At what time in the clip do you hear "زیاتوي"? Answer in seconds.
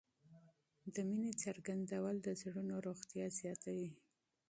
3.39-3.91